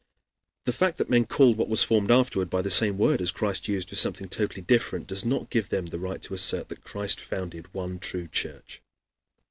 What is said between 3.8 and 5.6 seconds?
for something totally different, does not